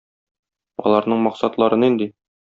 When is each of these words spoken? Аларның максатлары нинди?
Аларның 0.85 1.21
максатлары 1.27 1.81
нинди? 1.85 2.11